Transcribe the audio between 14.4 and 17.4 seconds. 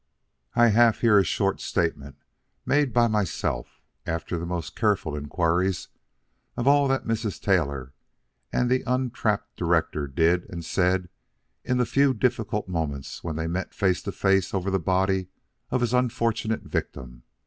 over the body of his unfortunate victim.